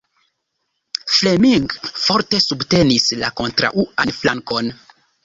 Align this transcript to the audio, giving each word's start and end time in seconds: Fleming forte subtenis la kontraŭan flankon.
Fleming 1.17 1.67
forte 2.05 2.39
subtenis 2.45 3.05
la 3.25 3.29
kontraŭan 3.43 4.15
flankon. 4.23 4.73